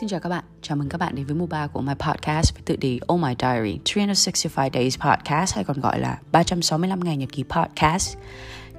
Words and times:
Xin 0.00 0.08
chào 0.08 0.20
các 0.20 0.28
bạn, 0.28 0.44
chào 0.62 0.76
mừng 0.76 0.88
các 0.88 0.98
bạn 0.98 1.14
đến 1.14 1.26
với 1.26 1.34
mùa 1.34 1.46
3 1.46 1.66
của 1.66 1.80
my 1.80 1.92
podcast 1.98 2.54
với 2.54 2.62
tựa 2.64 2.76
đề 2.76 2.98
Oh 3.12 3.20
My 3.20 3.34
Diary 3.38 3.78
365 3.96 4.70
Days 4.74 4.98
Podcast 4.98 5.54
hay 5.54 5.64
còn 5.64 5.80
gọi 5.80 6.00
là 6.00 6.18
365 6.32 7.00
ngày 7.00 7.16
nhật 7.16 7.28
ký 7.32 7.44
podcast. 7.48 8.16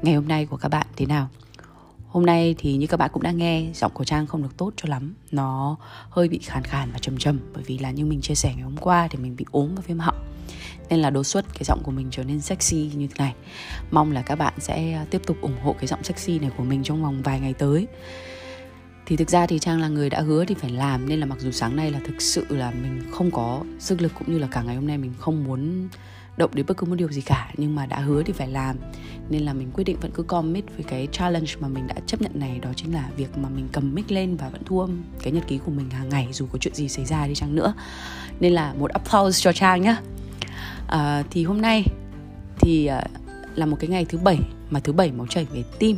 Ngày 0.02 0.16
hôm 0.16 0.28
nay 0.28 0.46
của 0.46 0.58
các 0.58 0.70
bạn 0.70 0.88
thế 0.96 1.06
nào? 1.06 1.28
Hôm 2.08 2.26
nay 2.26 2.56
thì 2.58 2.78
như 2.78 2.88
các 2.88 2.98
bạn 2.98 3.10
cũng 3.14 3.24
đã 3.24 3.32
nghe 3.32 3.66
giọng 3.74 3.92
của 3.94 4.04
Trang 4.04 4.28
không 4.28 4.44
được 4.44 4.58
tốt 4.58 4.74
cho 4.76 4.90
lắm. 4.90 5.14
Nó 5.32 5.76
hơi 6.10 6.30
bị 6.30 6.40
khàn 6.44 6.64
khàn 6.64 6.92
và 6.92 7.00
trầm 7.00 7.18
trầm 7.18 7.40
Bởi 7.54 7.64
vì 7.64 7.78
là 7.78 7.92
như 7.92 8.06
mình 8.06 8.22
chia 8.22 8.36
sẻ 8.36 8.54
ngày 8.56 8.64
hôm 8.64 8.78
qua 8.78 9.08
thì 9.08 9.18
mình 9.18 9.36
bị 9.36 9.46
ốm 9.52 9.76
và 9.76 9.82
viêm 9.88 10.00
họng. 10.00 10.26
Nên 10.90 11.00
là 11.00 11.10
đột 11.10 11.24
xuất 11.24 11.46
cái 11.54 11.64
giọng 11.64 11.84
của 11.84 11.92
mình 11.92 12.08
trở 12.12 12.24
nên 12.24 12.42
sexy 12.42 12.92
như 12.96 13.08
thế 13.08 13.16
này. 13.18 13.34
Mong 13.92 14.12
là 14.12 14.22
các 14.22 14.36
bạn 14.36 14.54
sẽ 14.58 15.06
tiếp 15.10 15.22
tục 15.26 15.38
ủng 15.42 15.58
hộ 15.64 15.74
cái 15.74 15.88
giọng 15.88 16.04
sexy 16.04 16.40
này 16.40 16.52
của 16.58 16.64
mình 16.64 16.84
trong 16.84 17.04
vòng 17.04 17.22
vài 17.22 17.40
ngày 17.40 17.54
tới 17.54 17.88
thì 19.10 19.16
thực 19.16 19.30
ra 19.30 19.46
thì 19.46 19.60
trang 19.60 19.82
là 19.82 19.88
người 19.88 20.10
đã 20.10 20.22
hứa 20.22 20.46
thì 20.46 20.56
phải 20.56 20.70
làm 20.70 21.10
nên 21.10 21.20
là 21.20 21.26
mặc 21.26 21.40
dù 21.40 21.52
sáng 21.52 21.76
nay 21.76 21.92
là 21.92 22.00
thực 22.06 22.22
sự 22.22 22.46
là 22.50 22.72
mình 22.72 23.02
không 23.12 23.32
có 23.32 23.64
sức 23.80 24.02
lực 24.02 24.12
cũng 24.20 24.32
như 24.32 24.38
là 24.40 24.48
cả 24.52 24.62
ngày 24.62 24.76
hôm 24.76 24.88
nay 24.88 24.98
mình 24.98 25.14
không 25.20 25.44
muốn 25.44 25.90
động 26.38 26.52
đến 26.54 26.66
bất 26.66 26.78
cứ 26.78 26.86
một 26.86 26.96
điều 26.96 27.12
gì 27.12 27.22
cả 27.22 27.52
nhưng 27.58 27.76
mà 27.76 27.86
đã 27.86 28.00
hứa 28.00 28.24
thì 28.24 28.34
phải 28.34 28.48
làm. 28.48 28.76
Nên 29.30 29.42
là 29.42 29.54
mình 29.54 29.72
quyết 29.74 29.84
định 29.84 29.98
vẫn 30.02 30.12
cứ 30.14 30.24
commit 30.24 30.66
với 30.76 30.84
cái 30.84 31.08
challenge 31.12 31.52
mà 31.60 31.68
mình 31.68 31.88
đã 31.88 31.96
chấp 32.06 32.22
nhận 32.22 32.32
này 32.34 32.60
đó 32.60 32.70
chính 32.76 32.94
là 32.94 33.10
việc 33.18 33.38
mà 33.38 33.50
mình 33.50 33.68
cầm 33.72 33.96
mic 33.96 34.12
lên 34.12 34.36
và 34.36 34.50
vẫn 34.50 34.62
thu 34.66 34.80
âm 34.80 35.04
cái 35.22 35.34
nhật 35.34 35.48
ký 35.48 35.58
của 35.66 35.72
mình 35.72 35.90
hàng 35.90 36.10
ngày 36.10 36.28
dù 36.32 36.48
có 36.52 36.58
chuyện 36.58 36.76
gì 36.76 36.90
xảy 36.90 37.06
ra 37.06 37.28
đi 37.28 37.36
chăng 37.36 37.56
nữa. 37.56 37.74
Nên 38.40 38.54
là 38.54 38.74
một 38.74 38.92
applause 38.92 39.42
cho 39.42 39.52
trang 39.54 39.82
nhá. 39.82 39.98
À, 40.88 41.24
thì 41.30 41.44
hôm 41.44 41.62
nay 41.62 41.84
thì 42.62 42.86
à, 42.86 43.04
là 43.56 43.66
một 43.66 43.78
cái 43.80 43.90
ngày 43.90 44.06
thứ 44.06 44.18
bảy 44.18 44.40
mà 44.70 44.80
thứ 44.80 44.94
bảy 44.94 45.12
máu 45.12 45.28
chảy 45.28 45.46
về 45.46 45.64
tim. 45.80 45.98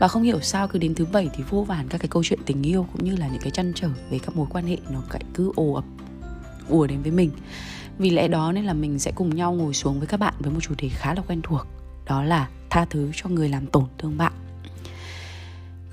Và 0.00 0.08
không 0.08 0.22
hiểu 0.22 0.40
sao 0.40 0.68
cứ 0.68 0.78
đến 0.78 0.94
thứ 0.94 1.04
bảy 1.04 1.30
thì 1.36 1.44
vô 1.50 1.62
vàn 1.62 1.88
các 1.88 1.98
cái 1.98 2.08
câu 2.08 2.24
chuyện 2.24 2.38
tình 2.46 2.62
yêu 2.62 2.86
cũng 2.92 3.04
như 3.04 3.16
là 3.16 3.28
những 3.28 3.42
cái 3.42 3.50
chăn 3.50 3.72
trở 3.74 3.88
về 4.10 4.18
các 4.18 4.36
mối 4.36 4.46
quan 4.50 4.66
hệ 4.66 4.76
nó 4.90 5.02
lại 5.12 5.22
cứ 5.34 5.52
ồ 5.56 5.72
ập, 5.72 5.84
ùa 6.68 6.86
đến 6.86 7.02
với 7.02 7.12
mình. 7.12 7.30
Vì 7.98 8.10
lẽ 8.10 8.28
đó 8.28 8.52
nên 8.52 8.64
là 8.64 8.72
mình 8.72 8.98
sẽ 8.98 9.12
cùng 9.14 9.36
nhau 9.36 9.52
ngồi 9.52 9.74
xuống 9.74 9.98
với 9.98 10.06
các 10.06 10.20
bạn 10.20 10.34
với 10.38 10.52
một 10.52 10.60
chủ 10.60 10.74
đề 10.78 10.88
khá 10.88 11.14
là 11.14 11.22
quen 11.28 11.40
thuộc, 11.42 11.66
đó 12.06 12.22
là 12.24 12.48
tha 12.70 12.84
thứ 12.84 13.10
cho 13.14 13.28
người 13.28 13.48
làm 13.48 13.66
tổn 13.66 13.84
thương 13.98 14.16
bạn. 14.16 14.32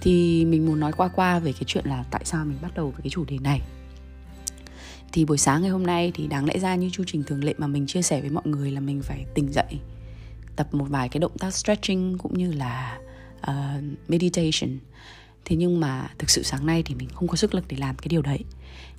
Thì 0.02 0.46
mình 0.46 0.66
muốn 0.66 0.80
nói 0.80 0.92
qua 0.92 1.08
qua 1.08 1.40
về 1.40 1.52
cái 1.54 1.64
chuyện 1.68 1.86
là 1.86 2.04
tại 2.12 2.22
sao 2.26 2.46
mình 2.46 2.58
bắt 2.62 2.72
đầu 2.76 2.92
với 2.92 3.02
cái 3.02 3.10
chủ 3.10 3.26
đề 3.26 3.38
này. 3.38 3.62
Thì 5.12 5.26
buổi 5.26 5.38
sáng 5.38 5.62
ngày 5.62 5.72
hôm 5.72 5.86
nay 5.86 6.12
thì 6.16 6.28
đáng 6.28 6.46
lẽ 6.46 6.60
ra 6.60 6.76
như 6.76 6.90
chu 6.90 7.04
trình 7.08 7.24
thường 7.24 7.44
lệ 7.44 7.54
mà 7.58 7.68
mình 7.68 7.88
chia 7.88 8.02
sẻ 8.02 8.22
với 8.22 8.30
mọi 8.30 8.44
người 8.48 8.72
là 8.72 8.80
mình 8.80 9.02
phải 9.02 9.26
tỉnh 9.36 9.54
dậy 9.54 9.80
tập 10.56 10.68
một 10.72 10.86
vài 10.90 11.10
cái 11.10 11.20
động 11.20 11.38
tác 11.38 11.54
stretching 11.54 12.18
cũng 12.18 12.38
như 12.38 12.52
là 12.52 13.00
uh, 13.50 13.84
meditation. 14.08 14.78
Thế 15.46 15.56
nhưng 15.56 15.80
mà 15.80 16.10
thực 16.18 16.30
sự 16.30 16.44
sáng 16.44 16.66
nay 16.66 16.84
thì 16.84 16.96
mình 16.96 17.10
không 17.10 17.28
có 17.28 17.36
sức 17.36 17.56
lực 17.56 17.66
để 17.68 17.78
làm 17.78 17.96
cái 17.96 18.08
điều 18.08 18.22
đấy. 18.22 18.40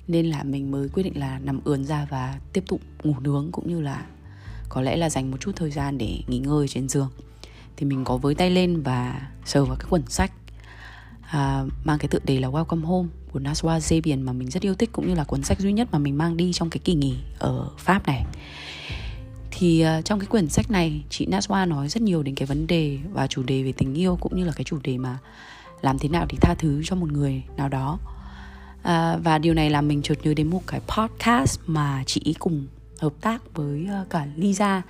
Nên 0.07 0.25
là 0.25 0.43
mình 0.43 0.71
mới 0.71 0.89
quyết 0.89 1.03
định 1.03 1.19
là 1.19 1.39
nằm 1.39 1.59
ườn 1.63 1.85
ra 1.85 2.07
và 2.09 2.39
tiếp 2.53 2.63
tục 2.67 2.81
ngủ 3.03 3.15
nướng 3.19 3.49
cũng 3.51 3.67
như 3.67 3.81
là 3.81 4.05
có 4.69 4.81
lẽ 4.81 4.97
là 4.97 5.09
dành 5.09 5.31
một 5.31 5.37
chút 5.41 5.51
thời 5.55 5.71
gian 5.71 5.97
để 5.97 6.19
nghỉ 6.27 6.39
ngơi 6.39 6.67
trên 6.67 6.89
giường. 6.89 7.09
Thì 7.77 7.85
mình 7.85 8.03
có 8.03 8.17
với 8.17 8.35
tay 8.35 8.51
lên 8.51 8.81
và 8.81 9.27
sờ 9.45 9.65
vào 9.65 9.75
cái 9.75 9.87
quần 9.89 10.03
sách 10.09 10.31
à, 11.21 11.63
mang 11.83 11.97
cái 11.99 12.07
tựa 12.07 12.19
đề 12.23 12.39
là 12.39 12.47
Welcome 12.47 12.85
Home 12.85 13.09
của 13.31 13.39
Naswa 13.39 13.79
Zebian 13.79 14.23
mà 14.23 14.33
mình 14.33 14.49
rất 14.49 14.63
yêu 14.63 14.75
thích 14.75 14.89
cũng 14.91 15.07
như 15.07 15.13
là 15.13 15.23
cuốn 15.23 15.43
sách 15.43 15.59
duy 15.59 15.73
nhất 15.73 15.87
mà 15.91 15.99
mình 15.99 16.17
mang 16.17 16.37
đi 16.37 16.53
trong 16.53 16.69
cái 16.69 16.79
kỳ 16.83 16.93
nghỉ 16.93 17.17
ở 17.39 17.69
Pháp 17.77 18.07
này 18.07 18.25
thì 19.59 19.85
uh, 19.97 20.05
trong 20.05 20.19
cái 20.19 20.27
quyển 20.27 20.49
sách 20.49 20.71
này 20.71 21.03
chị 21.09 21.27
Naswa 21.27 21.67
nói 21.67 21.87
rất 21.87 22.01
nhiều 22.01 22.23
đến 22.23 22.35
cái 22.35 22.45
vấn 22.45 22.67
đề 22.67 22.97
và 23.11 23.27
chủ 23.27 23.43
đề 23.43 23.63
về 23.63 23.71
tình 23.71 23.93
yêu 23.93 24.17
cũng 24.21 24.35
như 24.35 24.45
là 24.45 24.51
cái 24.55 24.63
chủ 24.63 24.77
đề 24.83 24.97
mà 24.97 25.17
làm 25.81 25.99
thế 25.99 26.09
nào 26.09 26.25
để 26.29 26.37
tha 26.41 26.55
thứ 26.57 26.81
cho 26.85 26.95
một 26.95 27.11
người 27.11 27.43
nào 27.57 27.69
đó. 27.69 27.99
Uh, 28.79 29.23
và 29.23 29.37
điều 29.41 29.53
này 29.53 29.69
làm 29.69 29.87
mình 29.87 30.01
chợt 30.01 30.15
nhớ 30.23 30.33
đến 30.33 30.49
một 30.49 30.61
cái 30.67 30.79
podcast 30.79 31.59
mà 31.67 32.03
chị 32.05 32.35
cùng 32.39 32.67
hợp 32.99 33.13
tác 33.21 33.53
với 33.53 33.87
uh, 34.01 34.09
cả 34.09 34.27
Lisa. 34.35 34.81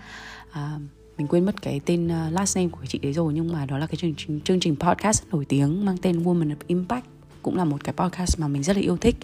Uh, 0.50 0.82
mình 1.18 1.28
quên 1.28 1.46
mất 1.46 1.62
cái 1.62 1.82
tên 1.86 2.08
uh, 2.08 2.34
last 2.34 2.58
name 2.58 2.70
của 2.70 2.86
chị 2.86 3.00
đấy 3.00 3.14
rồi 3.14 3.34
nhưng 3.34 3.54
mà 3.54 3.66
đó 3.66 3.78
là 3.78 3.88
cái 3.88 3.96
chương 3.96 4.14
trình 4.18 4.42
chương 4.42 4.60
trình 4.60 4.76
podcast 4.76 5.24
nổi 5.32 5.46
tiếng 5.46 5.86
mang 5.86 5.98
tên 5.98 6.24
Woman 6.24 6.50
of 6.50 6.56
Impact 6.68 7.06
cũng 7.42 7.58
là 7.58 7.66
một 7.66 7.84
cái 7.84 7.94
podcast 7.94 8.40
mà 8.40 8.48
mình 8.48 8.64
rất 8.64 8.76
là 8.76 8.82
yêu 8.82 8.98
thích. 8.98 9.16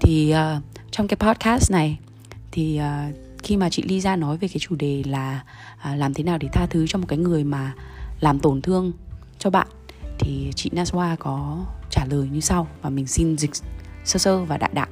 Thì 0.00 0.34
uh, 0.34 0.62
trong 0.90 1.08
cái 1.08 1.16
podcast 1.16 1.70
này 1.70 1.98
thì 2.52 2.80
uh, 2.80 3.29
khi 3.50 3.56
mà 3.56 3.70
chị 3.70 3.82
Lisa 3.82 4.16
nói 4.16 4.36
về 4.36 4.48
cái 4.48 4.58
chủ 4.58 4.76
đề 4.76 5.02
là 5.06 5.40
à, 5.78 5.96
làm 5.96 6.14
thế 6.14 6.24
nào 6.24 6.38
để 6.38 6.48
tha 6.52 6.66
thứ 6.66 6.86
cho 6.86 6.98
một 6.98 7.04
cái 7.08 7.18
người 7.18 7.44
mà 7.44 7.74
làm 8.20 8.38
tổn 8.38 8.62
thương 8.62 8.92
cho 9.38 9.50
bạn 9.50 9.66
thì 10.18 10.50
chị 10.54 10.70
Naswa 10.70 11.16
có 11.16 11.64
trả 11.90 12.04
lời 12.10 12.28
như 12.32 12.40
sau 12.40 12.66
và 12.82 12.90
mình 12.90 13.06
xin 13.06 13.38
dịch 13.38 13.50
sơ 14.04 14.18
sơ 14.18 14.44
và 14.44 14.56
đại 14.56 14.70
đại 14.72 14.88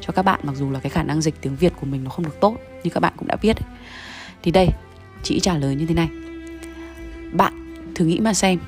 cho 0.00 0.12
các 0.12 0.22
bạn 0.22 0.40
mặc 0.42 0.56
dù 0.56 0.70
là 0.70 0.80
cái 0.80 0.90
khả 0.90 1.02
năng 1.02 1.20
dịch 1.20 1.34
tiếng 1.40 1.56
Việt 1.56 1.72
của 1.80 1.86
mình 1.86 2.04
nó 2.04 2.10
không 2.10 2.24
được 2.24 2.40
tốt 2.40 2.56
như 2.84 2.90
các 2.90 3.00
bạn 3.00 3.12
cũng 3.16 3.28
đã 3.28 3.36
biết 3.36 3.56
thì 4.42 4.50
đây 4.50 4.68
chị 5.22 5.40
trả 5.40 5.58
lời 5.58 5.76
như 5.76 5.86
thế 5.86 5.94
này. 5.94 6.08
Bạn 7.32 7.74
thử 7.94 8.04
nghĩ 8.04 8.20
mà 8.20 8.34
xem 8.34 8.58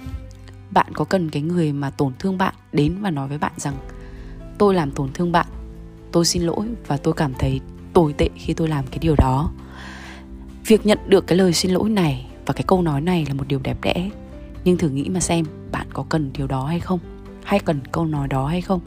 bạn 0.71 0.95
có 0.95 1.05
cần 1.05 1.31
cái 1.31 1.43
người 1.43 1.73
mà 1.73 1.91
tổn 1.91 2.13
thương 2.19 2.39
bạn 2.39 2.55
đến 2.73 2.97
và 3.01 3.11
nói 3.11 3.29
với 3.29 3.39
bạn 3.39 3.53
rằng 3.57 3.77
tôi 4.59 4.75
làm 4.75 4.91
tổn 4.91 5.13
thương 5.13 5.33
bạn 5.33 5.47
tôi 6.13 6.25
xin 6.25 6.43
lỗi 6.43 6.67
và 6.87 6.97
tôi 6.97 7.15
cảm 7.15 7.33
thấy 7.39 7.61
tồi 7.97 8.13
tệ 8.13 8.29
khi 8.37 8.55
tôi 8.55 8.69
làm 8.69 8.87
cái 8.87 8.99
điều 8.99 9.15
đó. 9.19 9.51
Việc 10.67 10.87
nhận 10.87 10.99
được 11.07 11.27
cái 11.27 11.39
lời 11.39 11.53
xin 11.53 11.71
lỗi 11.71 11.91
này 11.91 12.27
và 12.47 12.55
cái 12.55 12.65
câu 12.67 12.83
nói 12.83 13.01
này 13.01 13.27
là 13.29 13.35
một 13.35 13.49
điều 13.49 13.59
đẹp 13.59 13.77
đẽ. 13.83 14.11
Nhưng 14.65 14.79
thử 14.79 14.89
nghĩ 14.89 15.09
mà 15.09 15.21
xem, 15.21 15.45
bạn 15.73 15.87
có 15.93 16.05
cần 16.09 16.31
điều 16.33 16.47
đó 16.47 16.67
hay 16.67 16.81
không? 16.81 16.99
Hay 17.45 17.61
cần 17.61 17.81
câu 17.93 18.07
nói 18.07 18.29
đó 18.29 18.47
hay 18.47 18.61
không? 18.61 18.81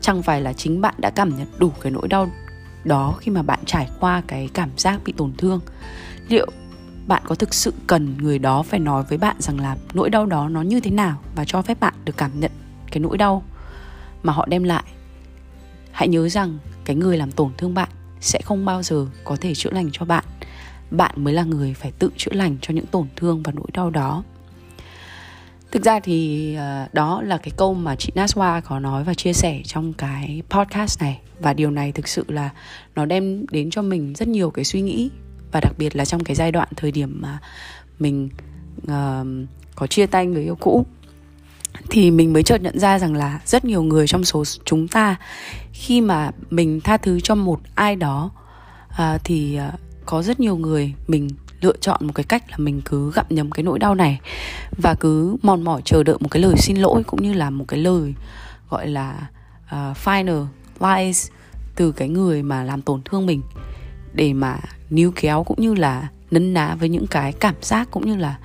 Chẳng 0.00 0.22
phải 0.22 0.40
là 0.40 0.52
chính 0.52 0.80
bạn 0.80 0.94
đã 0.98 1.10
cảm 1.10 1.36
nhận 1.36 1.46
đủ 1.58 1.72
cái 1.80 1.92
nỗi 1.92 2.08
đau 2.08 2.30
đó 2.84 3.14
khi 3.20 3.30
mà 3.30 3.42
bạn 3.42 3.58
trải 3.66 3.88
qua 4.00 4.22
cái 4.26 4.48
cảm 4.54 4.70
giác 4.76 5.00
bị 5.04 5.12
tổn 5.16 5.32
thương. 5.38 5.60
Liệu 6.28 6.46
bạn 7.06 7.22
có 7.26 7.34
thực 7.34 7.54
sự 7.54 7.72
cần 7.86 8.16
người 8.18 8.38
đó 8.38 8.62
phải 8.62 8.80
nói 8.80 9.04
với 9.08 9.18
bạn 9.18 9.36
rằng 9.38 9.60
là 9.60 9.76
nỗi 9.94 10.10
đau 10.10 10.26
đó 10.26 10.48
nó 10.48 10.62
như 10.62 10.80
thế 10.80 10.90
nào 10.90 11.20
và 11.34 11.44
cho 11.44 11.62
phép 11.62 11.80
bạn 11.80 11.94
được 12.04 12.16
cảm 12.16 12.40
nhận 12.40 12.52
cái 12.90 13.00
nỗi 13.00 13.18
đau 13.18 13.42
mà 14.22 14.32
họ 14.32 14.46
đem 14.46 14.64
lại? 14.64 14.84
Hãy 15.92 16.08
nhớ 16.08 16.28
rằng 16.28 16.58
cái 16.84 16.96
người 16.96 17.16
làm 17.16 17.32
tổn 17.32 17.50
thương 17.56 17.74
bạn 17.74 17.88
sẽ 18.20 18.40
không 18.44 18.64
bao 18.64 18.82
giờ 18.82 19.06
có 19.24 19.36
thể 19.36 19.54
chữa 19.54 19.70
lành 19.70 19.90
cho 19.92 20.04
bạn. 20.04 20.24
Bạn 20.90 21.14
mới 21.16 21.34
là 21.34 21.42
người 21.42 21.74
phải 21.74 21.92
tự 21.98 22.10
chữa 22.16 22.32
lành 22.32 22.56
cho 22.62 22.74
những 22.74 22.86
tổn 22.86 23.06
thương 23.16 23.42
và 23.42 23.52
nỗi 23.52 23.66
đau 23.72 23.90
đó. 23.90 24.22
Thực 25.70 25.84
ra 25.84 26.00
thì 26.00 26.54
ờ, 26.54 26.86
đó 26.92 27.22
là 27.22 27.38
cái 27.38 27.52
câu 27.56 27.74
mà 27.74 27.96
chị 27.96 28.12
Naswa 28.14 28.60
có 28.60 28.80
nói 28.80 29.04
và 29.04 29.14
chia 29.14 29.32
sẻ 29.32 29.60
trong 29.64 29.92
cái 29.92 30.42
podcast 30.50 31.00
này. 31.00 31.20
Và 31.40 31.52
điều 31.52 31.70
này 31.70 31.92
thực 31.92 32.08
sự 32.08 32.24
là 32.28 32.50
nó 32.94 33.04
đem 33.04 33.46
đến 33.50 33.70
cho 33.70 33.82
mình 33.82 34.14
rất 34.14 34.28
nhiều 34.28 34.50
cái 34.50 34.64
suy 34.64 34.80
nghĩ. 34.80 35.10
Và 35.52 35.60
đặc 35.60 35.72
biệt 35.78 35.96
là 35.96 36.04
trong 36.04 36.24
cái 36.24 36.36
giai 36.36 36.52
đoạn 36.52 36.68
thời 36.76 36.92
điểm 36.92 37.18
mà 37.22 37.38
mình 37.98 38.28
uh, 38.82 39.48
có 39.74 39.86
chia 39.86 40.06
tay 40.06 40.26
người 40.26 40.42
yêu 40.42 40.56
cũ 40.60 40.86
thì 41.90 42.10
mình 42.10 42.32
mới 42.32 42.42
chợt 42.42 42.62
nhận 42.62 42.78
ra 42.78 42.98
rằng 42.98 43.14
là 43.14 43.40
rất 43.44 43.64
nhiều 43.64 43.82
người 43.82 44.06
trong 44.06 44.24
số 44.24 44.44
chúng 44.64 44.88
ta 44.88 45.16
khi 45.72 46.00
mà 46.00 46.30
mình 46.50 46.80
tha 46.80 46.96
thứ 46.96 47.20
cho 47.20 47.34
một 47.34 47.60
ai 47.74 47.96
đó 47.96 48.30
à, 48.88 49.18
thì 49.24 49.56
à, 49.56 49.72
có 50.06 50.22
rất 50.22 50.40
nhiều 50.40 50.56
người 50.56 50.94
mình 51.08 51.28
lựa 51.60 51.76
chọn 51.80 52.06
một 52.06 52.12
cái 52.14 52.24
cách 52.24 52.50
là 52.50 52.56
mình 52.58 52.80
cứ 52.84 53.12
gặm 53.14 53.26
nhấm 53.28 53.50
cái 53.50 53.62
nỗi 53.62 53.78
đau 53.78 53.94
này 53.94 54.20
và 54.78 54.94
cứ 54.94 55.36
mòn 55.42 55.62
mỏi 55.62 55.82
chờ 55.84 56.02
đợi 56.02 56.16
một 56.20 56.28
cái 56.30 56.42
lời 56.42 56.54
xin 56.58 56.76
lỗi 56.76 57.02
cũng 57.06 57.22
như 57.22 57.32
là 57.32 57.50
một 57.50 57.64
cái 57.68 57.80
lời 57.80 58.14
gọi 58.70 58.88
là 58.88 59.28
uh, 59.64 59.96
final 60.04 60.46
lies 60.80 61.28
từ 61.76 61.92
cái 61.92 62.08
người 62.08 62.42
mà 62.42 62.62
làm 62.62 62.82
tổn 62.82 63.02
thương 63.04 63.26
mình 63.26 63.42
để 64.12 64.32
mà 64.32 64.58
níu 64.90 65.12
kéo 65.16 65.44
cũng 65.44 65.60
như 65.60 65.74
là 65.74 66.08
nấn 66.30 66.54
ná 66.54 66.74
với 66.74 66.88
những 66.88 67.06
cái 67.06 67.32
cảm 67.32 67.54
giác 67.62 67.88
cũng 67.90 68.06
như 68.06 68.16
là 68.16 68.38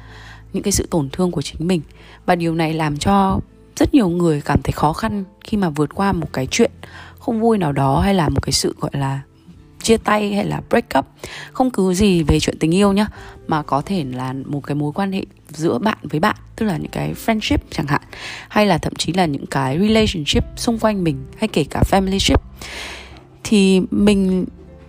những 0.56 0.64
cái 0.64 0.72
sự 0.72 0.88
tổn 0.92 1.10
thương 1.10 1.32
của 1.32 1.42
chính 1.42 1.68
mình. 1.68 1.82
Và 2.26 2.36
điều 2.36 2.56
này 2.56 2.74
làm 2.74 2.98
cho 2.98 3.40
rất 3.76 3.94
nhiều 3.94 4.10
người 4.10 4.42
cảm 4.42 4.62
thấy 4.62 4.72
khó 4.72 4.94
khăn 4.94 5.24
khi 5.44 5.58
mà 5.58 5.70
vượt 5.70 5.96
qua 5.96 6.14
một 6.14 6.34
cái 6.34 6.48
chuyện 6.52 6.72
không 7.20 7.42
vui 7.42 7.58
nào 7.58 7.72
đó 7.72 8.00
hay 8.00 8.14
là 8.14 8.30
một 8.30 8.42
cái 8.42 8.52
sự, 8.52 8.76
gọi 8.80 8.92
là, 8.94 9.22
chia 9.82 9.98
tay 9.98 10.34
hay 10.34 10.46
là 10.46 10.62
break 10.70 10.86
up. 10.98 11.06
Không 11.52 11.72
cứ 11.72 11.94
gì 11.94 12.24
về 12.24 12.40
chuyện 12.40 12.60
tình 12.60 12.76
yêu 12.76 12.94
nhá, 12.94 13.08
mà 13.48 13.62
có 13.62 13.82
thể 13.82 14.04
là 14.04 14.34
một 14.46 14.64
cái 14.64 14.76
mối 14.76 14.92
quan 14.96 15.12
hệ 15.12 15.26
giữa 15.50 15.78
bạn 15.78 15.98
với 16.04 16.20
bạn, 16.20 16.36
tức 16.56 16.66
là 16.66 16.78
những 16.78 16.92
cái 16.92 17.14
friendship 17.26 17.58
chẳng 17.72 17.88
hạn, 17.88 18.02
hay 18.50 18.66
là 18.68 18.78
thậm 18.78 18.94
chí 18.96 19.14
là 19.14 19.26
những 19.26 19.46
cái 19.46 19.80
relationship 19.80 20.44
xung 20.56 20.80
quanh 20.80 21.04
mình, 21.04 21.26
hay 21.38 21.48
kể 21.48 21.64
cả 21.70 21.84
family 21.92 22.20
ship 22.20 22.42
thì 23.44 23.82
mình, 23.92 24.46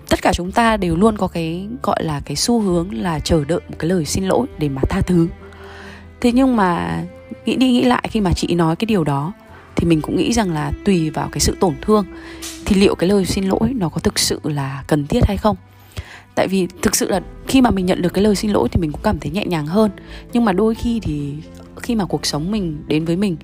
tất 0.09 0.23
cả 0.23 0.33
chúng 0.35 0.53
ta 0.53 0.77
đều 0.77 0.97
luôn 0.97 1.17
có 1.17 1.29
cái, 1.29 1.69
gọi 1.83 2.05
là, 2.05 2.21
cái 2.25 2.37
xu 2.37 2.61
hướng 2.61 3.03
là 3.03 3.19
chờ 3.19 3.45
đợi 3.45 3.61
một 3.69 3.77
cái 3.79 3.91
lời 3.91 4.05
xin 4.05 4.25
lỗi 4.25 4.47
để 4.59 4.69
mà 4.69 4.83
tha 4.89 5.01
thứ 5.01 5.29
thế 6.27 6.33
nhưng 6.33 6.57
mà 6.57 7.03
nghĩ 7.45 7.57
đi 7.57 7.73
nghĩ 7.73 7.85
lại 7.85 8.09
khi 8.11 8.21
mà 8.21 8.33
chị 8.33 8.55
nói 8.55 8.77
cái 8.77 8.87
điều 8.87 9.05
đó 9.05 9.33
thì 9.77 9.89
mình 9.89 10.01
cũng 10.01 10.17
nghĩ 10.17 10.33
rằng 10.33 10.53
là 10.53 10.73
tùy 10.85 11.11
vào 11.11 11.29
cái 11.33 11.41
sự 11.41 11.57
tổn 11.61 11.75
thương 11.83 12.05
thì 12.65 12.77
liệu 12.77 12.95
cái 12.95 13.09
lời 13.09 13.25
xin 13.25 13.45
lỗi 13.45 13.73
nó 13.75 13.89
có 13.89 14.01
thực 14.01 14.19
sự 14.19 14.41
là 14.45 14.85
cần 14.87 15.07
thiết 15.07 15.21
hay 15.27 15.37
không? 15.37 15.57
Tại 16.35 16.49
vì 16.49 16.69
thực 16.83 16.97
sự 16.97 17.11
là 17.11 17.21
khi 17.49 17.61
mà 17.61 17.71
mình 17.71 17.87
nhận 17.87 18.03
được 18.03 18.15
cái 18.15 18.25
lời 18.25 18.37
xin 18.37 18.51
lỗi 18.51 18.69
thì 18.69 18.81
mình 18.81 18.93
cũng 18.93 19.01
cảm 19.03 19.19
thấy 19.19 19.31
nhẹ 19.31 19.45
nhàng 19.47 19.67
hơn. 19.67 19.91
Nhưng 20.33 20.45
mà 20.45 20.53
đôi 20.53 20.75
khi 20.75 21.01
thì 21.01 21.35
khi 21.77 21.95
mà 21.95 22.05
cuộc 22.05 22.27
sống 22.27 22.51
mình 22.51 22.85
đến 22.87 23.05
với 23.05 23.17
mình 23.17 23.37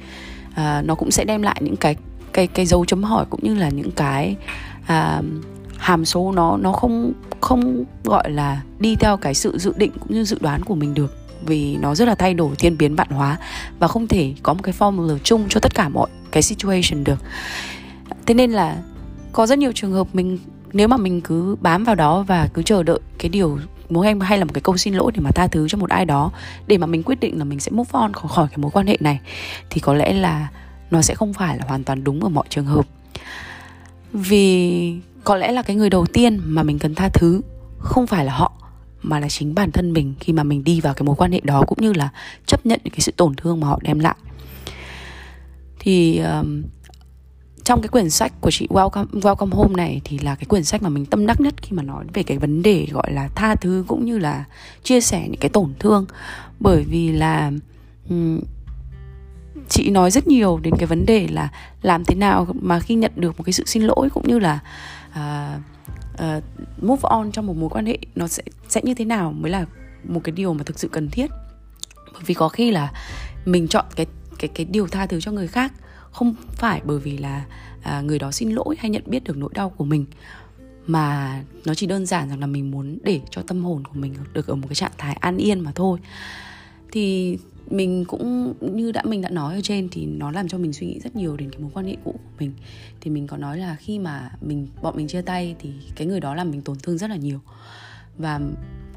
à, 0.55 0.82
nó 0.82 0.94
cũng 0.94 1.11
sẽ 1.11 1.25
đem 1.25 1.43
lại 1.43 1.56
những 1.61 1.76
cái 1.76 1.96
cái 2.32 2.46
cái 2.46 2.67
dấu 2.67 2.84
chấm 2.84 3.02
hỏi 3.02 3.25
cũng 3.31 3.40
như 3.43 3.55
là 3.55 3.69
những 3.69 3.90
cái 3.90 4.37
à, 4.87 5.23
hàm 5.79 6.05
số 6.05 6.32
nó 6.32 6.56
nó 6.56 6.73
không 6.73 7.12
không 7.40 7.84
gọi 8.05 8.31
là 8.31 8.62
đi 8.79 8.96
theo 8.96 9.17
cái 9.17 9.34
sự 9.34 9.58
dự 9.58 9.73
định 9.76 9.93
cũng 10.00 10.12
như 10.12 10.25
dự 10.25 10.38
đoán 10.40 10.62
của 10.64 10.75
mình 10.75 10.94
được 10.94 11.21
vì 11.46 11.76
nó 11.76 11.94
rất 11.94 12.08
là 12.08 12.14
thay 12.14 12.34
đổi 12.34 12.56
thiên 12.56 12.78
biến 12.78 12.96
vạn 12.96 13.08
hóa 13.10 13.38
và 13.78 13.88
không 13.88 14.08
thể 14.08 14.34
có 14.42 14.54
một 14.54 14.60
cái 14.62 14.74
formula 14.78 15.18
chung 15.18 15.46
cho 15.48 15.60
tất 15.60 15.74
cả 15.74 15.88
mọi 15.88 16.08
cái 16.30 16.42
situation 16.42 17.04
được. 17.04 17.18
Thế 18.26 18.34
nên 18.34 18.50
là 18.50 18.76
có 19.32 19.46
rất 19.46 19.58
nhiều 19.58 19.72
trường 19.74 19.92
hợp 19.92 20.06
mình, 20.12 20.38
nếu 20.72 20.88
mà 20.88 20.96
mình 20.96 21.20
cứ 21.20 21.56
bám 21.60 21.84
vào 21.84 21.94
đó 21.94 22.22
và 22.22 22.48
cứ 22.54 22.62
chờ 22.62 22.82
đợi 22.82 22.98
cái 23.18 23.28
điều 23.28 23.58
muốn 23.88 24.04
em 24.04 24.20
hay 24.20 24.38
là 24.38 24.44
một 24.44 24.50
cái 24.54 24.62
câu 24.62 24.76
xin 24.76 24.94
lỗi 24.94 25.12
để 25.14 25.20
mà 25.20 25.30
tha 25.30 25.46
thứ 25.46 25.68
cho 25.68 25.78
một 25.78 25.90
ai 25.90 26.04
đó 26.04 26.30
để 26.66 26.78
mà 26.78 26.86
mình 26.86 27.02
quyết 27.02 27.20
định 27.20 27.38
là 27.38 27.44
mình 27.44 27.60
sẽ 27.60 27.70
move 27.70 27.90
on 27.92 28.12
khỏi 28.12 28.28
khỏi 28.28 28.48
cái 28.48 28.58
mối 28.58 28.70
quan 28.70 28.86
hệ 28.86 28.96
này, 29.00 29.20
thì 29.70 29.80
có 29.80 29.94
lẽ 29.94 30.12
là 30.12 30.48
nó 30.90 31.02
sẽ 31.02 31.14
không 31.14 31.32
phải 31.32 31.58
là 31.58 31.64
hoàn 31.68 31.84
toàn 31.84 32.04
đúng 32.04 32.22
ở 32.22 32.28
mọi 32.28 32.44
trường 32.48 32.66
hợp. 32.66 32.86
Vì 34.12 34.94
có 35.24 35.36
lẽ 35.36 35.52
là 35.52 35.62
cái 35.62 35.76
người 35.76 35.90
đầu 35.90 36.06
tiên 36.06 36.40
mà 36.44 36.62
mình 36.62 36.78
cần 36.78 36.94
tha 36.94 37.08
thứ 37.08 37.40
không 37.78 38.06
phải 38.06 38.24
là 38.24 38.32
họ 38.32 38.52
mà 39.02 39.20
là 39.20 39.28
chính 39.28 39.54
bản 39.54 39.70
thân 39.70 39.93
mình 39.93 40.14
khi 40.20 40.32
mà 40.32 40.43
mình 40.43 40.64
đi 40.64 40.81
vào 40.81 40.94
cái 40.94 41.04
mối 41.04 41.16
quan 41.19 41.32
hệ 41.32 41.40
đó 41.44 41.62
cũng 41.66 41.78
như 41.81 41.93
là 41.93 42.08
chấp 42.46 42.66
nhận 42.66 42.81
cái 42.84 43.00
sự 43.00 43.12
tổn 43.16 43.34
thương 43.34 43.60
mà 43.60 43.69
họ 43.69 43.78
đem 43.82 43.99
lại. 43.99 44.16
Thì 45.78 46.19
um, 46.19 46.62
trong 47.64 47.81
cái 47.82 47.88
quyển 47.88 48.10
sách 48.10 48.32
của 48.40 48.50
chị 48.50 48.66
Welcome 48.70 49.06
Welcome 49.06 49.50
Home 49.50 49.75
này 49.76 50.00
thì 50.04 50.19
là 50.19 50.34
cái 50.34 50.44
quyển 50.44 50.64
sách 50.64 50.82
mà 50.82 50.88
mình 50.88 51.06
tâm 51.06 51.26
đắc 51.26 51.40
nhất 51.40 51.54
khi 51.62 51.76
mà 51.76 51.82
nói 51.82 52.04
về 52.14 52.22
cái 52.22 52.38
vấn 52.38 52.62
đề 52.62 52.87
gọi 52.93 53.12
là 53.12 53.28
tha 53.34 53.54
thứ 53.54 53.84
cũng 53.88 54.04
như 54.04 54.19
là 54.19 54.44
chia 54.82 55.00
sẻ 55.00 55.28
những 55.28 55.40
cái 55.40 55.48
tổn 55.48 55.72
thương. 55.78 56.06
Bởi 56.60 56.84
vì 56.84 57.12
là 57.12 57.52
um, 58.08 58.40
chị 59.69 59.90
nói 59.90 60.10
rất 60.10 60.26
nhiều 60.26 60.58
đến 60.62 60.75
cái 60.78 60.87
vấn 60.87 61.06
đề 61.06 61.28
là 61.28 61.48
làm 61.82 62.05
thế 62.05 62.14
nào 62.14 62.46
mà 62.60 62.81
khi 62.81 62.94
nhận 62.94 63.12
được 63.16 63.38
một 63.38 63.44
cái 63.44 63.52
sự 63.52 63.64
xin 63.66 63.82
lỗi 63.82 64.10
cũng 64.10 64.28
như 64.28 64.38
là 64.38 64.58
uh, 65.10 65.62
uh, 66.14 66.42
move 66.82 67.02
on 67.02 67.32
trong 67.32 67.46
một 67.46 67.56
mối 67.56 67.70
quan 67.70 67.86
hệ 67.86 67.98
nó 68.14 68.28
sẽ 68.28 68.42
sẽ 68.68 68.80
như 68.84 68.94
thế 68.94 69.04
nào 69.04 69.32
mới 69.32 69.50
là 69.50 69.66
một 70.04 70.20
cái 70.24 70.32
điều 70.32 70.54
mà 70.54 70.62
thực 70.64 70.78
sự 70.78 70.88
cần 70.88 71.10
thiết? 71.10 71.26
Bởi 72.12 72.22
vì 72.26 72.34
có 72.34 72.48
khi 72.48 72.70
là 72.70 72.92
mình 73.44 73.68
chọn 73.68 73.84
cái 73.96 74.06
cái 74.38 74.48
cái 74.54 74.66
điều 74.66 74.86
tha 74.86 75.06
thứ 75.06 75.20
cho 75.20 75.32
người 75.32 75.48
khác 75.48 75.72
không 76.10 76.34
phải 76.52 76.80
bởi 76.84 76.98
vì 76.98 77.18
là 77.18 77.44
à, 77.82 78.00
người 78.00 78.18
đó 78.18 78.30
xin 78.30 78.50
lỗi 78.50 78.76
hay 78.78 78.90
nhận 78.90 79.02
biết 79.06 79.24
được 79.24 79.36
nỗi 79.36 79.50
đau 79.54 79.70
của 79.70 79.84
mình 79.84 80.06
mà 80.86 81.42
nó 81.64 81.74
chỉ 81.74 81.86
đơn 81.86 82.06
giản 82.06 82.28
rằng 82.28 82.40
là 82.40 82.46
mình 82.46 82.70
muốn 82.70 82.98
để 83.02 83.20
cho 83.30 83.42
tâm 83.42 83.64
hồn 83.64 83.84
của 83.84 83.94
mình 83.94 84.14
được 84.32 84.46
ở 84.46 84.54
một 84.54 84.68
cái 84.68 84.74
trạng 84.74 84.92
thái 84.98 85.14
an 85.14 85.36
yên 85.36 85.60
mà 85.60 85.72
thôi. 85.74 85.98
Thì 86.92 87.38
mình 87.70 88.04
cũng, 88.04 88.54
như 88.60 88.92
đã, 88.92 89.02
mình 89.04 89.20
đã 89.20 89.30
nói 89.30 89.54
ở 89.54 89.60
trên 89.62 89.88
thì 89.90 90.06
nó 90.06 90.30
làm 90.30 90.48
cho 90.48 90.58
mình 90.58 90.72
suy 90.72 90.86
nghĩ 90.86 91.00
rất 91.00 91.16
nhiều 91.16 91.36
đến 91.36 91.50
cái 91.50 91.60
mối 91.60 91.70
quan 91.74 91.86
hệ 91.86 91.96
cũ 92.04 92.12
của 92.12 92.30
mình. 92.38 92.52
Thì 93.00 93.10
mình 93.10 93.26
có 93.26 93.36
nói 93.36 93.58
là 93.58 93.76
khi 93.76 93.98
mà 93.98 94.30
mình, 94.40 94.68
bọn 94.82 94.96
mình 94.96 95.08
chia 95.08 95.22
tay 95.22 95.56
thì 95.58 95.72
cái 95.96 96.06
người 96.06 96.20
đó 96.20 96.34
làm 96.34 96.50
mình 96.50 96.62
tổn 96.62 96.76
thương 96.82 96.98
rất 96.98 97.10
là 97.10 97.16
nhiều. 97.16 97.40
Và 98.18 98.40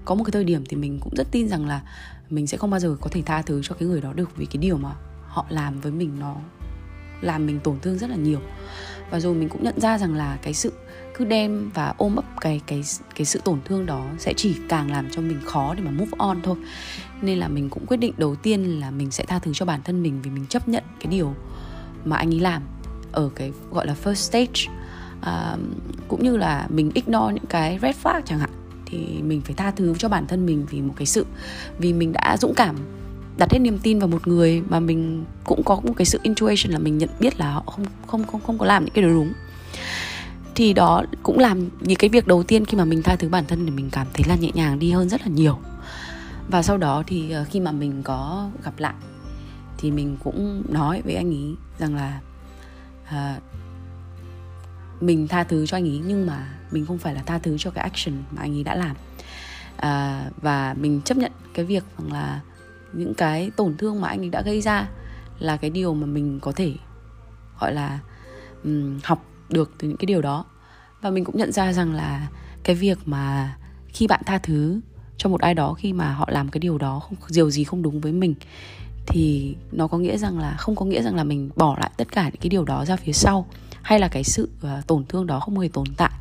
có 0.05 0.15
một 0.15 0.23
cái 0.23 0.31
thời 0.31 0.43
điểm 0.43 0.63
thì 0.69 0.77
mình 0.77 0.99
cũng 1.01 1.13
rất 1.15 1.27
tin 1.31 1.47
rằng 1.47 1.65
là 1.65 1.81
mình 2.29 2.47
sẽ 2.47 2.57
không 2.57 2.69
bao 2.69 2.79
giờ 2.79 2.97
có 3.01 3.09
thể 3.09 3.21
tha 3.25 3.41
thứ 3.41 3.61
cho 3.63 3.75
cái 3.75 3.87
người 3.89 4.01
đó 4.01 4.13
được 4.13 4.37
vì 4.37 4.45
cái 4.45 4.57
điều 4.57 4.77
mà 4.77 4.95
họ 5.27 5.45
làm 5.49 5.79
với 5.79 5.91
mình 5.91 6.19
nó 6.19 6.35
làm 7.21 7.45
mình 7.45 7.59
tổn 7.59 7.79
thương 7.81 7.97
rất 7.97 8.09
là 8.09 8.15
nhiều. 8.15 8.39
Và 9.09 9.19
rồi 9.19 9.35
mình 9.35 9.49
cũng 9.49 9.63
nhận 9.63 9.79
ra 9.79 9.97
rằng 9.97 10.15
là 10.15 10.37
cái 10.41 10.53
sự 10.53 10.73
cứ 11.17 11.25
đem 11.25 11.69
và 11.73 11.93
ôm 11.97 12.15
ấp 12.15 12.25
cái 12.41 12.61
cái 12.67 12.83
cái 13.15 13.25
sự 13.25 13.41
tổn 13.43 13.59
thương 13.65 13.85
đó 13.85 14.05
sẽ 14.17 14.33
chỉ 14.37 14.55
càng 14.69 14.91
làm 14.91 15.09
cho 15.11 15.21
mình 15.21 15.39
khó 15.45 15.73
để 15.75 15.83
mà 15.83 15.91
move 15.91 16.11
on 16.17 16.41
thôi. 16.43 16.55
Nên 17.21 17.39
là 17.39 17.47
mình 17.47 17.69
cũng 17.69 17.85
quyết 17.85 17.97
định 17.97 18.13
đầu 18.17 18.35
tiên 18.35 18.79
là 18.79 18.91
mình 18.91 19.11
sẽ 19.11 19.25
tha 19.25 19.39
thứ 19.39 19.53
cho 19.53 19.65
bản 19.65 19.81
thân 19.83 20.03
mình 20.03 20.21
vì 20.21 20.31
mình 20.31 20.45
chấp 20.45 20.67
nhận 20.67 20.83
cái 20.99 21.11
điều 21.11 21.35
mà 22.05 22.15
anh 22.15 22.33
ấy 22.33 22.39
làm 22.39 22.61
ở 23.11 23.29
cái 23.35 23.51
gọi 23.71 23.87
là 23.87 23.95
first 24.03 24.13
stage. 24.13 24.75
À, 25.21 25.57
cũng 26.07 26.23
như 26.23 26.37
là 26.37 26.67
mình 26.69 26.91
ignore 26.93 27.33
những 27.33 27.45
cái 27.49 27.79
red 27.81 27.95
flag 28.03 28.21
chẳng 28.25 28.39
hạn 28.39 28.49
thì 28.85 29.21
mình 29.23 29.41
phải 29.41 29.55
tha 29.55 29.71
thứ 29.71 29.93
cho 29.97 30.09
bản 30.09 30.27
thân 30.27 30.45
mình 30.45 30.65
vì 30.69 30.81
một 30.81 30.93
cái 30.97 31.05
sự 31.05 31.25
vì 31.77 31.93
mình 31.93 32.13
đã 32.13 32.37
dũng 32.37 32.53
cảm 32.55 32.75
đặt 33.37 33.51
hết 33.51 33.59
niềm 33.59 33.79
tin 33.79 33.99
vào 33.99 34.07
một 34.07 34.27
người 34.27 34.61
mà 34.69 34.79
mình 34.79 35.25
cũng 35.43 35.63
có 35.63 35.75
một 35.75 35.93
cái 35.97 36.05
sự 36.05 36.19
intuition 36.23 36.71
là 36.71 36.79
mình 36.79 36.97
nhận 36.97 37.09
biết 37.19 37.39
là 37.39 37.51
họ 37.51 37.63
không 37.65 37.85
không 38.07 38.27
không 38.27 38.41
không 38.41 38.57
có 38.57 38.65
làm 38.65 38.85
những 38.85 38.93
cái 38.93 39.03
điều 39.03 39.13
đúng. 39.13 39.33
Thì 40.55 40.73
đó 40.73 41.03
cũng 41.23 41.39
làm 41.39 41.69
những 41.79 41.97
cái 41.97 42.09
việc 42.09 42.27
đầu 42.27 42.43
tiên 42.43 42.65
khi 42.65 42.77
mà 42.77 42.85
mình 42.85 43.03
tha 43.03 43.15
thứ 43.15 43.29
bản 43.29 43.45
thân 43.47 43.65
thì 43.65 43.71
mình 43.71 43.89
cảm 43.91 44.07
thấy 44.13 44.25
là 44.27 44.35
nhẹ 44.35 44.51
nhàng 44.53 44.79
đi 44.79 44.91
hơn 44.91 45.09
rất 45.09 45.21
là 45.21 45.27
nhiều. 45.27 45.59
Và 46.47 46.61
sau 46.61 46.77
đó 46.77 47.03
thì 47.07 47.31
ờ, 47.31 47.45
khi 47.49 47.59
mà 47.59 47.71
mình 47.71 48.03
có 48.03 48.49
gặp 48.63 48.73
lại 48.77 48.93
thì 49.77 49.91
mình 49.91 50.17
cũng 50.23 50.63
nói 50.69 51.01
với 51.05 51.15
anh 51.15 51.29
ấy 51.29 51.55
rằng 51.79 51.95
là 51.95 52.19
à, 53.05 53.39
mình 55.01 55.27
tha 55.27 55.43
thứ 55.43 55.65
cho 55.65 55.77
anh 55.77 55.83
ấy 55.83 56.01
nhưng 56.05 56.25
mà 56.25 56.53
mình 56.71 56.85
không 56.85 56.97
phải 56.97 57.15
là 57.15 57.21
tha 57.25 57.37
thứ 57.37 57.57
cho 57.57 57.71
cái 57.71 57.83
action 57.83 58.15
mà 58.31 58.41
anh 58.41 58.57
ấy 58.57 58.63
đã 58.63 58.75
làm. 58.75 58.95
À, 59.77 60.25
và 60.41 60.75
mình 60.79 61.01
chấp 61.01 61.17
nhận 61.17 61.31
cái 61.53 61.65
việc 61.65 61.83
rằng 61.97 62.13
là 62.13 62.41
những 62.97 63.13
cái 63.13 63.51
tổn 63.55 63.77
thương 63.77 64.01
mà 64.01 64.07
anh 64.07 64.19
ấy 64.19 64.29
đã 64.29 64.41
gây 64.41 64.61
ra 64.61 64.89
là 65.39 65.57
cái 65.57 65.69
điều 65.69 65.93
mà 65.93 66.05
mình 66.05 66.39
có 66.41 66.51
thể 66.51 66.73
gọi 67.59 67.73
là 67.73 67.99
um, 68.63 68.99
học 69.03 69.25
được 69.49 69.71
từ 69.77 69.87
những 69.87 69.97
cái 69.97 70.05
điều 70.05 70.21
đó. 70.21 70.45
Và 71.01 71.09
mình 71.09 71.23
cũng 71.23 71.37
nhận 71.37 71.51
ra 71.51 71.73
rằng 71.73 71.93
là 71.93 72.27
cái 72.63 72.75
việc 72.75 72.97
mà 73.05 73.55
khi 73.87 74.07
bạn 74.07 74.21
tha 74.25 74.37
thứ 74.37 74.79
cho 75.17 75.29
một 75.29 75.41
ai 75.41 75.53
đó 75.53 75.73
khi 75.73 75.93
mà 75.93 76.13
họ 76.13 76.27
làm 76.31 76.49
cái 76.49 76.59
điều 76.59 76.77
đó 76.77 76.99
không 76.99 77.17
điều 77.29 77.51
gì 77.51 77.63
không 77.63 77.81
đúng 77.81 78.01
với 78.01 78.11
mình 78.11 78.35
thì 79.07 79.55
nó 79.71 79.87
có 79.87 79.97
nghĩa 79.97 80.17
rằng 80.17 80.39
là 80.39 80.55
không 80.57 80.75
có 80.75 80.85
nghĩa 80.85 81.01
rằng 81.01 81.15
là 81.15 81.23
mình 81.23 81.49
bỏ 81.55 81.75
lại 81.79 81.91
tất 81.97 82.11
cả 82.11 82.23
những 82.23 82.41
cái 82.41 82.49
điều 82.49 82.63
đó 82.63 82.85
ra 82.85 82.95
phía 82.95 83.11
sau 83.11 83.45
hay 83.85 83.99
là 83.99 84.07
cái 84.07 84.23
sự 84.23 84.49
uh, 84.65 84.87
tổn 84.87 85.05
thương 85.05 85.27
đó 85.27 85.39
không 85.39 85.59
hề 85.59 85.67
tồn 85.73 85.85
tại 85.97 86.11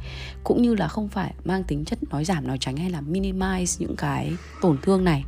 cũng 0.44 0.62
như 0.62 0.74
là 0.74 0.88
không 0.88 1.08
phải 1.08 1.34
mang 1.44 1.64
tính 1.64 1.84
chất 1.84 1.98
nói 2.10 2.24
giảm 2.24 2.46
nói 2.46 2.58
tránh 2.60 2.76
hay 2.76 2.90
là 2.90 3.00
minimize 3.00 3.76
những 3.78 3.96
cái 3.96 4.32
tổn 4.62 4.78
thương 4.82 5.04
này 5.04 5.24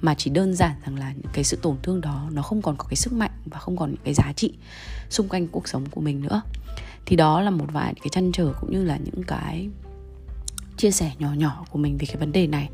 mà 0.00 0.14
chỉ 0.14 0.30
đơn 0.30 0.54
giản 0.54 0.72
rằng 0.86 0.98
là 0.98 1.12
những 1.12 1.32
cái 1.32 1.44
sự 1.44 1.58
tổn 1.62 1.76
thương 1.82 2.00
đó 2.00 2.28
nó 2.32 2.42
không 2.42 2.62
còn 2.62 2.76
có 2.76 2.84
cái 2.84 2.96
sức 2.96 3.12
mạnh 3.12 3.30
và 3.44 3.58
không 3.58 3.76
còn 3.76 3.90
những 3.90 4.00
cái 4.04 4.14
giá 4.14 4.32
trị 4.36 4.52
xung 5.10 5.28
quanh 5.28 5.48
cuộc 5.48 5.68
sống 5.68 5.86
của 5.90 6.00
mình 6.00 6.22
nữa. 6.22 6.42
Thì 7.06 7.16
đó 7.16 7.40
là 7.40 7.50
một 7.50 7.72
vài 7.72 7.94
cái 7.94 8.08
chăn 8.10 8.32
trở 8.32 8.52
cũng 8.60 8.72
như 8.72 8.84
là 8.84 8.98
những 9.04 9.22
cái 9.26 9.68
chia 10.76 10.90
sẻ 10.90 11.12
nhỏ 11.18 11.32
nhỏ 11.32 11.64
của 11.70 11.78
mình 11.78 11.98
về 11.98 12.06
cái 12.06 12.16
vấn 12.16 12.32
đề 12.32 12.46
này. 12.46 12.68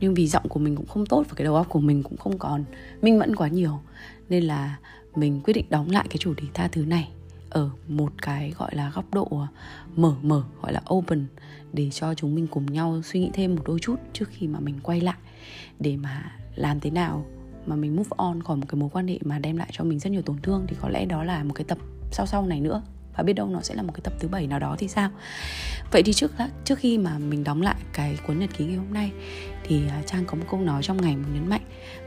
Nhưng 0.00 0.14
vì 0.14 0.26
giọng 0.26 0.48
của 0.48 0.60
mình 0.60 0.76
cũng 0.76 0.86
không 0.86 1.06
tốt 1.06 1.24
và 1.28 1.34
cái 1.36 1.44
đầu 1.44 1.54
óc 1.54 1.66
của 1.68 1.80
mình 1.80 2.02
cũng 2.02 2.16
không 2.16 2.38
còn 2.38 2.64
minh 3.02 3.18
mẫn 3.18 3.36
quá 3.36 3.48
nhiều 3.48 3.80
nên 4.28 4.44
là 4.44 4.76
mình 5.14 5.40
quyết 5.44 5.54
định 5.54 5.66
đóng 5.70 5.90
lại 5.90 6.06
cái 6.10 6.18
chủ 6.18 6.34
đề 6.34 6.44
tha 6.54 6.68
thứ 6.68 6.84
này 6.84 7.08
ở 7.50 7.70
một 7.88 8.12
cái 8.22 8.52
gọi 8.58 8.74
là 8.74 8.90
góc 8.94 9.14
độ 9.14 9.28
ờ, 9.30 9.46
mở 9.96 10.14
mở, 10.22 10.42
gọi 10.62 10.72
là 10.72 10.82
open 10.94 11.26
để 11.72 11.90
cho 11.90 12.14
chúng 12.14 12.34
mình 12.34 12.46
cùng 12.46 12.66
nhau 12.66 13.02
suy 13.04 13.20
nghĩ 13.20 13.30
thêm 13.32 13.54
một 13.54 13.62
đôi 13.66 13.78
chút 13.78 13.96
trước 14.12 14.28
khi 14.28 14.46
mà 14.46 14.60
mình 14.60 14.80
quay 14.82 15.00
lại. 15.00 15.16
Để 15.80 15.96
mà 15.96 16.32
làm 16.54 16.80
thế 16.80 16.90
nào 16.90 17.26
mà 17.66 17.76
mình 17.76 17.96
move 17.96 18.10
on 18.16 18.42
khỏi 18.42 18.56
một 18.56 18.66
cái 18.68 18.80
mối 18.80 18.90
quan 18.92 19.08
hệ 19.08 19.18
mà 19.24 19.38
đem 19.38 19.56
lại 19.56 19.68
cho 19.72 19.84
mình 19.84 19.98
rất 19.98 20.10
nhiều 20.10 20.22
tổn 20.22 20.38
thương 20.42 20.64
thì 20.68 20.76
có 20.80 20.88
lẽ 20.88 21.06
đó 21.06 21.24
là 21.24 21.44
một 21.44 21.54
cái 21.54 21.64
tập 21.64 21.78
sau 22.10 22.26
sau 22.26 22.46
này 22.46 22.60
nữa. 22.60 22.82
Và 23.16 23.24
biết 23.24 23.32
đâu 23.32 23.48
nó 23.48 23.60
sẽ 23.60 23.74
là 23.74 23.82
một 23.82 23.92
cái 23.94 24.00
tập 24.04 24.12
thứ 24.20 24.28
bảy 24.28 24.46
nào 24.46 24.58
đó 24.58 24.76
thì 24.78 24.88
sao? 24.88 25.10
Vậy 25.92 26.02
thì 26.02 26.12
trước 26.12 26.32
trước 26.64 26.78
khi 26.78 26.98
mà 26.98 27.18
mình 27.18 27.44
đóng 27.44 27.62
lại 27.62 27.76
cái 27.92 28.18
cuốn 28.26 28.38
nhật 28.38 28.50
ký 28.56 28.64
ngày 28.64 28.76
hôm 28.76 28.92
nay 28.92 29.12
thì 29.64 29.82
à, 29.88 30.02
trang 30.06 30.24
có 30.26 30.34
một 30.34 30.44
câu 30.50 30.60
nói 30.60 30.82
trong 30.82 31.02
ngày 31.02 31.16
muốn 31.16 31.34
nhấn 31.34 31.48
mạnh 31.48 31.60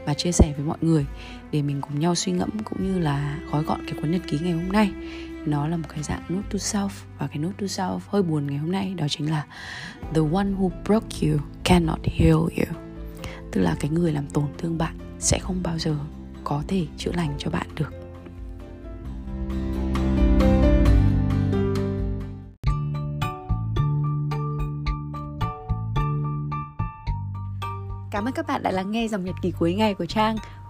và 0.06 0.14
chia 0.14 0.32
sẻ 0.32 0.52
với 0.56 0.66
mọi 0.66 0.78
người 0.80 1.06
để 1.52 1.62
mình 1.62 1.80
cùng 1.80 2.00
nhau 2.00 2.14
suy 2.14 2.32
ngẫm 2.32 2.50
cũng 2.64 2.92
như 2.92 2.98
là 2.98 3.38
gói 3.50 3.64
gọn 3.64 3.80
cái 3.86 3.94
cuốn 4.00 4.10
nhật 4.10 4.22
ký 4.28 4.38
ngày 4.42 4.52
hôm 4.52 4.68
nay 4.72 4.90
nó 5.46 5.68
là 5.68 5.76
một 5.76 5.88
cái 5.88 6.02
dạng 6.02 6.22
note 6.28 6.48
to 6.50 6.56
self. 6.56 6.88
Và 7.18 7.26
cái 7.26 7.38
note 7.38 7.56
to 7.60 7.66
self 7.66 7.98
hơi 8.08 8.22
buồn 8.22 8.46
ngày 8.46 8.58
hôm 8.58 8.72
nay 8.72 8.94
đó 8.94 9.06
chính 9.08 9.30
là 9.30 9.46
the 10.14 10.20
one 10.32 10.46
who 10.46 10.70
broke 10.84 11.28
you 11.28 11.38
cannot 11.64 12.00
heal 12.18 12.34
you. 12.34 12.76
Tức 13.52 13.60
là 13.60 13.76
cái 13.80 13.90
người 13.90 14.12
làm 14.12 14.26
tổn 14.26 14.46
thương 14.58 14.78
bạn 14.78 14.98
sẽ 15.18 15.38
không 15.38 15.62
bao 15.62 15.78
giờ 15.78 15.96
có 16.44 16.62
thể 16.68 16.86
chữa 16.96 17.12
lành 17.12 17.34
cho 17.38 17.50
bạn 17.50 17.66
được. 17.74 17.90
Cảm 28.10 28.24
ơn 28.24 28.32
các 28.34 28.46
bạn 28.46 28.62
đã 28.62 28.70
lắng 28.70 28.90
nghe 28.90 29.08
dòng 29.08 29.24
nhật 29.24 29.34
ký 29.42 29.50
cuối 29.58 29.74
ngày 29.74 29.94
của 29.94 30.06
Trang. 30.06 30.36